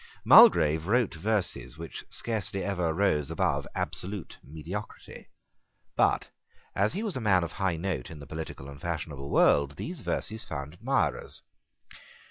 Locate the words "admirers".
10.73-11.43